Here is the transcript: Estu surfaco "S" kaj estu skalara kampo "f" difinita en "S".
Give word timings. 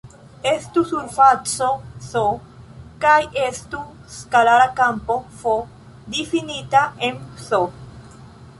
Estu 0.51 0.81
surfaco 0.91 1.67
"S" 2.05 2.21
kaj 3.03 3.19
estu 3.43 3.83
skalara 4.15 4.65
kampo 4.81 5.21
"f" 5.43 5.55
difinita 6.17 6.85
en 7.11 7.21
"S". 7.51 7.61